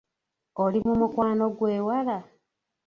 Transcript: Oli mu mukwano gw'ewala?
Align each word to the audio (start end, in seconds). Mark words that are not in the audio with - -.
Oli 0.63 0.79
mu 0.87 0.93
mukwano 0.99 1.45
gw'ewala? 1.57 2.17